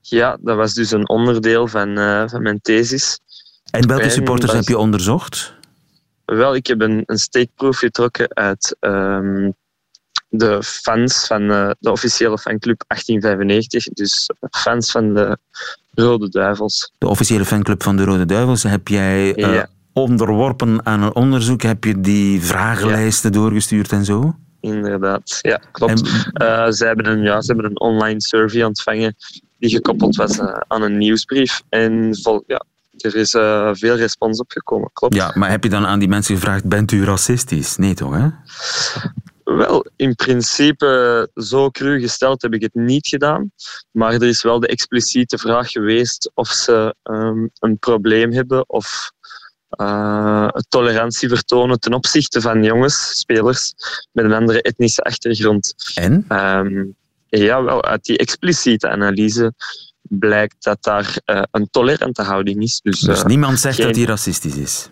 [0.00, 3.18] Ja, dat was dus een onderdeel van, eh, van mijn thesis.
[3.70, 5.54] En welke En supporters was- heb je onderzocht?
[6.24, 9.50] Wel, ik heb een, een steekproef getrokken uit ehm,
[10.38, 13.84] de fans van eh, de officiële fanclub 1895.
[13.84, 15.38] Dus fans van de
[15.94, 16.92] Rode Duivels.
[16.98, 18.62] De officiële fanclub van de Rode Duivels.
[18.62, 21.62] Heb jij eh, onderworpen aan een onderzoek?
[21.62, 24.34] Heb je die vragenlijsten doorgestuurd en zo?
[24.60, 26.02] Inderdaad, ja, klopt.
[26.32, 29.16] Eh, ze, hebben een, ja, ze hebben een online survey ontvangen
[29.58, 31.62] die gekoppeld was aan een nieuwsbrief.
[31.68, 32.64] En vol, ja,
[32.96, 33.30] er is
[33.80, 35.14] veel respons op gekomen, klopt.
[35.14, 37.76] Ja, maar heb je dan aan die mensen gevraagd, bent u racistisch?
[37.76, 38.28] Nee toch, hè?
[39.44, 43.52] Wel, in principe, zo cru gesteld heb ik het niet gedaan.
[43.90, 49.12] Maar er is wel de expliciete vraag geweest of ze ehm, een probleem hebben of
[49.68, 53.72] eh, tolerantie vertonen ten opzichte van jongens, spelers
[54.12, 55.74] met een andere etnische achtergrond.
[55.94, 56.24] En?
[56.28, 56.84] Ehm,
[57.28, 59.52] ja, wel, uit die expliciete analyse
[60.02, 62.80] blijkt dat daar eh, een tolerante houding is.
[62.82, 64.88] Dus, Dus eh, niemand zegt geen- dat hij racistisch is.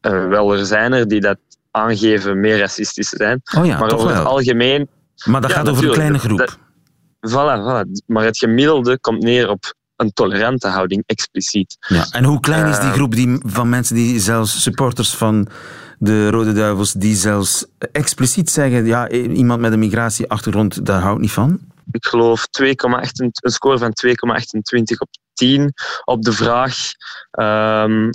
[0.00, 1.38] wel, er zijn er die dat
[1.72, 3.40] aangeven meer racistisch te zijn.
[3.58, 4.18] Oh ja, maar toch over wel.
[4.22, 4.88] het algemeen...
[5.24, 6.38] Maar dat Ja, gaat over een kleine groep.
[6.38, 6.58] Dat-
[7.30, 7.90] Voilà, voilà.
[8.06, 11.76] Maar het gemiddelde komt neer op een tolerante houding, expliciet.
[11.88, 12.06] Ja.
[12.10, 15.46] En hoe klein is die Eh, groep die, van mensen die zelfs supporters van
[15.98, 21.32] de Rode Duivels, die zelfs expliciet zeggen, ja, iemand met een migratieachtergrond, daar houdt niet
[21.32, 21.58] van?
[21.92, 25.72] Ik geloof 2,8 een score van 2,28 op 10
[26.04, 26.76] op de vraag
[27.30, 28.10] ehm,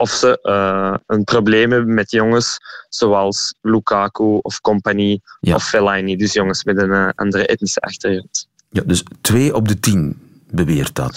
[0.00, 2.58] of ze eh, een probleem hebben met jongens
[2.88, 5.54] zoals Lukaku of Company Ja.
[5.54, 6.16] of Fellaini.
[6.16, 8.48] Dus jongens met een eh, andere etnische achtergrond.
[8.70, 10.18] Ja, dus twee op de tien
[10.50, 11.14] beweert dat.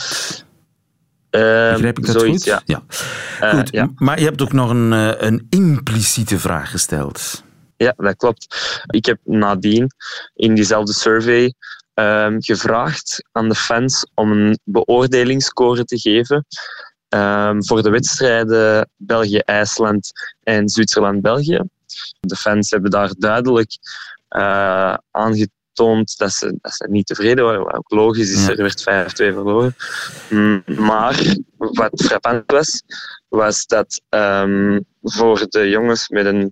[1.29, 2.61] Ehm, Begrijp ik dat zoiets, goed?
[2.65, 2.81] Ja.
[3.39, 3.49] Ja.
[3.51, 3.89] Eh, Goed, ja.
[3.95, 4.91] maar je hebt ook nog een,
[5.25, 7.43] een impliciete vraag gesteld.
[7.77, 8.55] Ja, dat klopt.
[8.85, 9.87] Ik heb nadien
[10.35, 11.53] in diezelfde survey
[11.93, 16.45] ehm, gevraagd aan de fans om een beoordelingsscore te geven
[17.13, 20.11] ehm, voor de wedstrijden België-IJsland
[20.43, 21.61] en Zwitserland-België.
[22.19, 23.77] De fans hebben daar duidelijk
[24.27, 28.81] eh, aangetoond dat ze, dat ze niet tevreden waren, wat ook logisch is, er werd
[28.81, 29.75] 5-2 verloren.
[30.29, 32.83] Mm, Maar wat frappant was,
[33.27, 36.51] was dat ehm, voor de jongens met een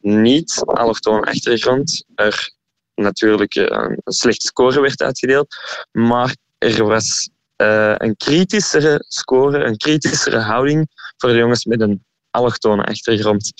[0.00, 2.52] niet-allochtone achtergrond er
[2.94, 5.56] natuurlijk een slechte score werd uitgedeeld.
[5.92, 12.04] Maar er was eh, een kritischere score, een kritischere houding voor de jongens met een
[12.30, 13.52] allochtone achtergrond.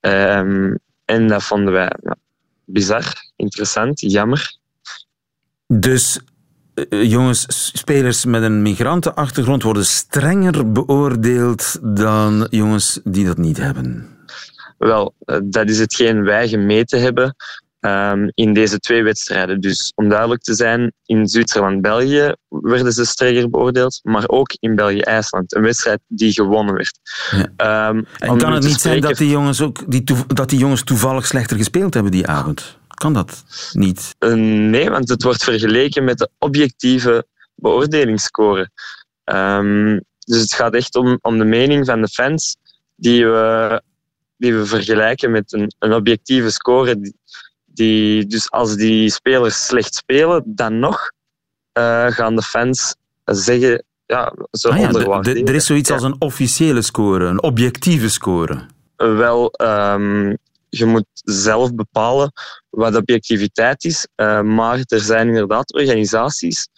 [0.00, 1.92] Ehm, en dat vonden wij
[2.64, 3.04] bizar,
[3.36, 4.56] interessant, jammer.
[5.66, 6.20] Dus
[6.74, 14.18] eh, jongens, spelers met een migrantenachtergrond worden strenger beoordeeld dan jongens die dat niet hebben.
[14.78, 17.36] Wel, eh, dat is hetgeen wij gemeten hebben.
[17.84, 19.60] Ehm, in deze twee wedstrijden.
[19.60, 25.54] Dus om duidelijk te zijn, in Zwitserland-België werden ze strenger beoordeeld, maar ook in België-IJsland,
[25.54, 26.98] een wedstrijd die gewonnen werd.
[27.56, 31.26] Ehm, En kan het niet zijn dat die, jongens ook, die dat die jongens toevallig
[31.26, 32.78] slechter gespeeld hebben die avond?
[32.88, 34.14] Kan dat niet?
[34.18, 38.70] Eh, nee, want het wordt vergeleken met de objectieve beoordelingsscore.
[39.24, 42.56] Ehm, dus het gaat echt om, om de mening van de fans
[42.96, 43.82] die we,
[44.36, 47.00] die we vergelijken met een, een objectieve score.
[47.00, 47.14] Die,
[47.74, 51.12] die, dus als die spelers slecht spelen, dan nog
[51.72, 54.90] eh, gaan de fans zeggen, ja, ze Ah ja,
[55.22, 58.66] er is zoiets als een officiële score, een objectieve score.
[58.96, 60.34] Wel, ehm,
[60.68, 62.32] je moet zelf bepalen
[62.70, 64.06] wat objectiviteit is.
[64.14, 66.68] eh, maar er zijn inderdaad organisaties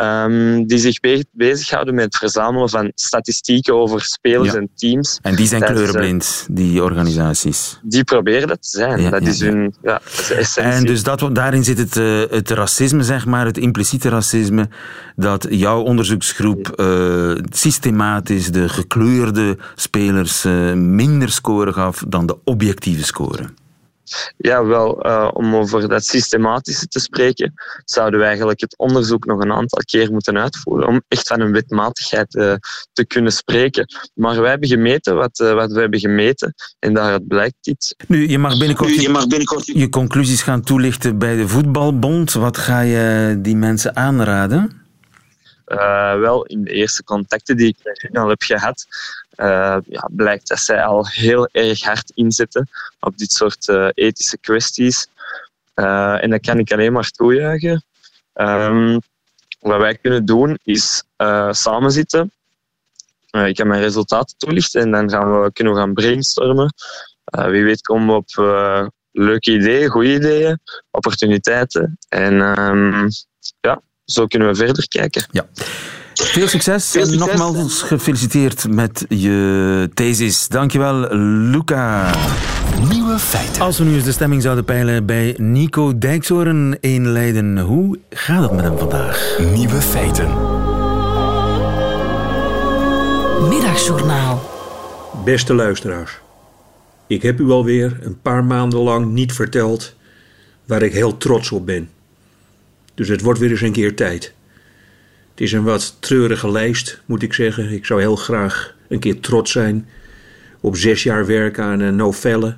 [0.00, 4.58] ehm, die zich be- bezighouden met het verzamelen van statistieken over spelers Ja.
[4.58, 5.18] en teams.
[5.22, 7.80] En die zijn eh, kleurenblind, die organisaties.
[7.82, 9.00] Die proberen dat te zijn.
[9.00, 10.72] Ja, dat ja, is hun ja, dat is de essentie.
[10.72, 14.68] En dus dat, daarin zit het, eh, het racisme, zeg maar, het impliciete racisme,
[15.16, 23.44] dat jouw onderzoeksgroep eh, systematisch de gekleurde spelers minder score gaf dan de objectieve score.
[24.36, 27.52] Ja, wel, eh, om over dat systematische te spreken,
[27.84, 31.52] zouden we eigenlijk het onderzoek nog een aantal keer moeten uitvoeren om echt van een
[31.52, 32.54] wetmatigheid eh,
[32.92, 33.86] te kunnen spreken.
[34.14, 37.94] Maar wij hebben gemeten wat, eh, wat we hebben gemeten en daaruit blijkt dit.
[38.06, 41.48] Nu, je mag binnenkort Nu, je, je mag binnenkort je conclusies gaan toelichten bij de
[41.48, 42.32] Voetbalbond.
[42.32, 44.80] Wat ga je die mensen aanraden?
[45.70, 48.86] Eh, wel, in de eerste contacten die ik met hun al heb gehad,
[49.40, 52.68] eh, ja, blijkt dat zij al heel erg hard inzetten
[53.00, 55.06] op dit soort eh, ethische kwesties.
[55.74, 57.84] Eh, en dat kan ik alleen maar toejuichen.
[58.32, 58.98] Ehm,
[59.60, 62.32] wat wij kunnen doen is uh, samen zitten.
[63.30, 66.74] Uh, ik kan mijn resultaten toelichten en dan gaan we, kunnen we gaan brainstormen.
[67.38, 70.58] Uh, wie weet komen we op uh, leuke ideeën, goede ideeën,
[70.90, 71.98] opportuniteiten.
[72.08, 73.08] En um,
[73.60, 75.26] ja, zo kunnen we verder kijken.
[75.30, 75.46] Ja.
[76.24, 77.12] Veel succes, Veel succes.
[77.12, 80.48] en nogmaals gefeliciteerd met je thesis.
[80.48, 81.14] Dankjewel,
[81.50, 82.14] Luca.
[82.90, 83.62] Nieuwe feiten.
[83.62, 88.42] Als we nu eens de stemming zouden peilen bij Nico Dijkshoorn in Leiden, hoe gaat
[88.42, 89.38] het met hem vandaag?
[89.54, 90.28] Nieuwe feiten.
[93.48, 94.50] Middagjournaal.
[95.24, 96.18] Beste luisteraars,
[97.06, 99.94] ik heb u alweer een paar maanden lang niet verteld
[100.64, 101.90] waar ik heel trots op ben.
[102.94, 104.32] Dus het wordt weer eens een keer tijd.
[105.40, 107.72] Het is een wat treurige lijst, moet ik zeggen.
[107.72, 109.88] Ik zou heel graag een keer trots zijn
[110.60, 112.56] op zes jaar werk aan een novelle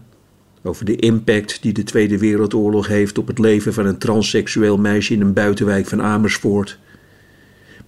[0.62, 5.14] over de impact die de Tweede Wereldoorlog heeft op het leven van een transseksueel meisje
[5.14, 6.78] in een buitenwijk van Amersfoort.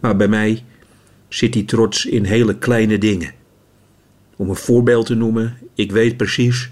[0.01, 0.65] Maar bij mij
[1.29, 3.33] zit die trots in hele kleine dingen.
[4.37, 6.71] Om een voorbeeld te noemen, ik weet precies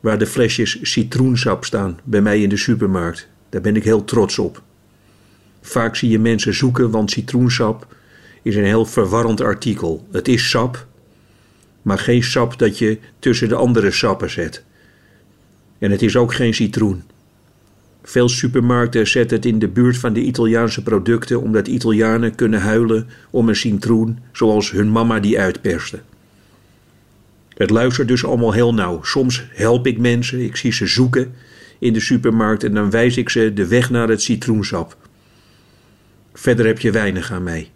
[0.00, 3.28] waar de flesjes citroensap staan bij mij in de supermarkt.
[3.48, 4.62] Daar ben ik heel trots op.
[5.70, 7.86] Vaak zie je mensen zoeken, want citroensap
[8.42, 10.06] is een heel verwarrend artikel.
[10.12, 10.86] Het is sap,
[11.82, 14.64] maar geen sap dat je tussen de andere sappen zet.
[15.78, 17.02] En het is ook geen citroen.
[18.02, 23.08] Veel supermarkten zetten het in de buurt van de Italiaanse producten omdat Italianen kunnen huilen
[23.30, 26.00] om een citroen zoals hun mama die uitperste.
[27.48, 29.02] Het luistert dus allemaal heel nauw.
[29.02, 31.34] Soms help ik mensen, ik zie ze zoeken
[31.78, 34.96] in de supermarkt en dan wijs ik ze de weg naar het citroensap.
[36.32, 37.70] Verder heb je weinig aan mij.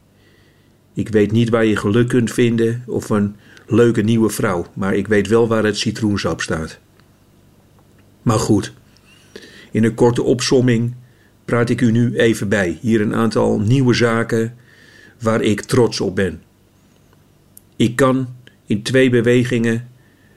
[0.92, 3.36] Ik weet niet waar je geluk kunt vinden of een
[3.66, 6.78] leuke nieuwe vrouw, maar ik weet wel waar het citroensap staat.
[8.22, 8.72] Maar goed,
[9.70, 10.94] in een korte opsomming
[11.44, 12.78] praat ik u nu even bij.
[12.80, 14.54] Hier een aantal nieuwe zaken
[15.20, 16.42] waar ik trots op ben.
[17.76, 18.28] Ik kan
[18.66, 19.88] in twee bewegingen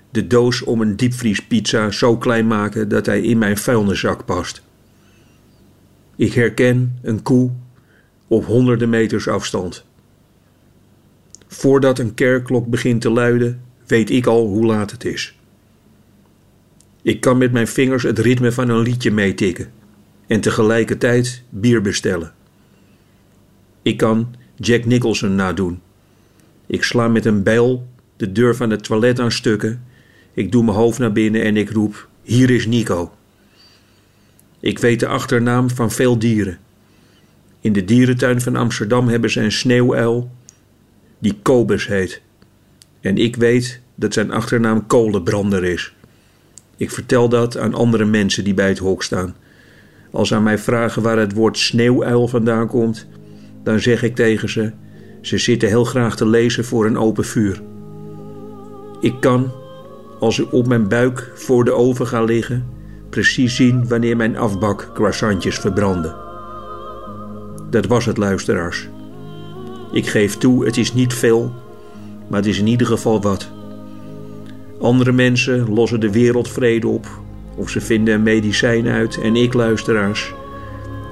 [0.10, 4.62] de doos om een diepvriespizza zo klein maken dat hij in mijn vuilniszak past.
[6.15, 7.51] Ik herken een koe
[8.28, 9.86] op honderden meters afstand.
[11.48, 15.36] Voordat een kerkklok begint te luiden, weet ik al hoe laat het is.
[17.02, 19.72] Ik kan met mijn vingers het ritme van een liedje meetikken
[20.28, 22.34] en tegelijkertijd bier bestellen.
[23.82, 25.82] Ik kan Jack Nicholson nadoen.
[26.66, 27.88] Ik sla met een bijl
[28.18, 29.84] de deur van het toilet aan stukken.
[30.34, 33.12] Ik doe mijn hoofd naar binnen en ik roep: Hier is Nico.
[34.60, 36.60] Ik weet de achternaam van veel dieren.
[37.67, 40.32] In de dierentuin van Amsterdam hebben ze een sneeuwuil
[41.19, 42.21] die Kobus heet.
[43.01, 45.95] En ik weet dat zijn achternaam Kolenbrander is.
[46.77, 49.36] Ik vertel dat aan andere mensen die bij het hok staan.
[50.12, 53.08] Als ze aan mij vragen waar het woord sneeuwuil vandaan komt,
[53.63, 54.72] dan zeg ik tegen ze:
[55.22, 57.61] ze zitten heel graag te lezen voor een open vuur.
[59.01, 59.51] Ik kan,
[60.20, 62.68] als ik op mijn buik voor de oven ga liggen,
[63.09, 66.26] precies zien wanneer mijn afbak croissantjes verbrandde.
[67.70, 68.88] Dat was het, luisteraars.
[69.91, 71.53] Ik geef toe, het is niet veel,
[72.28, 73.49] maar het is in ieder geval wat.
[74.82, 77.07] Andere mensen lossen de wereldvrede op,
[77.55, 80.34] of ze vinden een medicijn uit, en ik, luisteraars,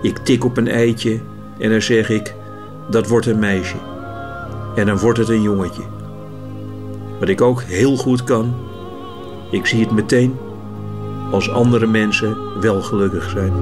[0.01, 1.20] ik tik op een eitje
[1.60, 2.36] en dan zeg ik:
[2.89, 3.78] dat wordt een meisje.
[4.76, 5.84] En dan wordt het een jongetje.
[7.20, 8.56] Wat ik ook heel goed kan,
[9.51, 10.36] ik zie het meteen
[11.32, 13.53] als andere mensen wel gelukkig zijn.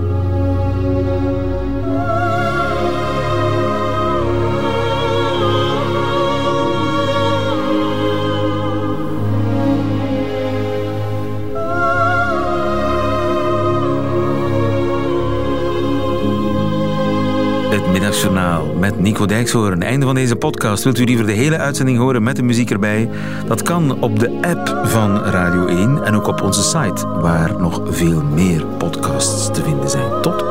[18.13, 19.83] Middagjournaal met Nico Dijkshoorn.
[19.83, 20.83] Einde van deze podcast.
[20.83, 23.09] Wilt u liever de hele uitzending horen met de muziek erbij?
[23.47, 27.81] Dat kan op de app van Radio 1 en ook op onze site, waar nog
[27.85, 30.21] veel meer podcasts te vinden zijn.
[30.21, 30.43] Tot